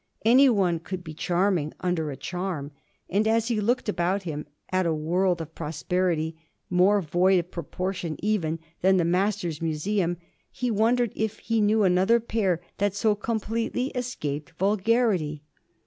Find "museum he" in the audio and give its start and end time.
9.61-10.71